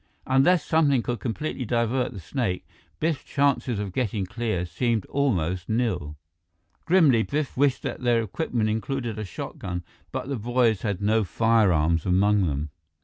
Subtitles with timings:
[0.25, 2.65] Unless something could completely divert the snake,
[2.99, 6.17] Biff's chances of getting clear seemed almost nil.
[6.85, 12.03] Grimly, Biff wished that their equipment included a shotgun, but the boys had no firearms
[12.03, 12.71] among them.